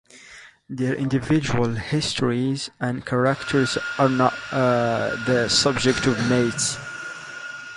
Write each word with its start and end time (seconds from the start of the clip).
Their 0.67 0.95
individual 0.95 1.75
histories 1.75 2.71
and 2.79 3.05
characters 3.05 3.77
are 3.99 4.09
not 4.09 4.33
the 4.51 5.47
subjects 5.47 6.07
of 6.07 6.17
myths. 6.27 6.79